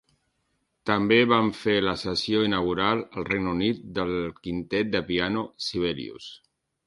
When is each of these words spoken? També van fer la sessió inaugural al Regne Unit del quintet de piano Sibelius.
També 0.89 1.17
van 1.31 1.51
fer 1.57 1.75
la 1.87 1.93
sessió 2.03 2.39
inaugural 2.47 3.03
al 3.15 3.27
Regne 3.29 3.53
Unit 3.59 3.83
del 3.99 4.15
quintet 4.47 4.91
de 4.97 5.03
piano 5.11 5.45
Sibelius. 5.67 6.33